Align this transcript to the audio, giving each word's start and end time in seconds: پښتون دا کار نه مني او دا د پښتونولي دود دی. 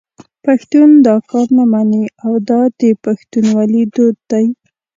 پښتون 0.45 0.89
دا 1.07 1.15
کار 1.29 1.47
نه 1.57 1.63
مني 1.71 2.03
او 2.23 2.33
دا 2.49 2.61
د 2.79 2.81
پښتونولي 3.03 3.83
دود 3.95 4.17
دی. 4.31 4.45